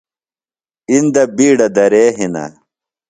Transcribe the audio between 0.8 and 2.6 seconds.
اِندہ بِیڈہ درے ہِنہ۔